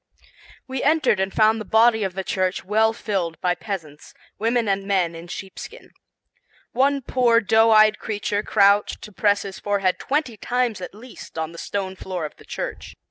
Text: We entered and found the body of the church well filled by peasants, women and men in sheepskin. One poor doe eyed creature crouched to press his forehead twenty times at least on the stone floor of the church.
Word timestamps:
We 0.67 0.81
entered 0.81 1.19
and 1.19 1.31
found 1.31 1.61
the 1.61 1.63
body 1.63 2.03
of 2.03 2.15
the 2.15 2.23
church 2.23 2.65
well 2.65 2.91
filled 2.91 3.39
by 3.39 3.53
peasants, 3.53 4.15
women 4.39 4.67
and 4.67 4.87
men 4.87 5.13
in 5.13 5.27
sheepskin. 5.27 5.91
One 6.71 7.03
poor 7.03 7.39
doe 7.39 7.69
eyed 7.69 7.99
creature 7.99 8.41
crouched 8.41 9.03
to 9.03 9.11
press 9.11 9.43
his 9.43 9.59
forehead 9.59 9.99
twenty 9.99 10.37
times 10.37 10.81
at 10.81 10.95
least 10.95 11.37
on 11.37 11.51
the 11.51 11.59
stone 11.59 11.95
floor 11.95 12.25
of 12.25 12.35
the 12.37 12.45
church. 12.45 12.95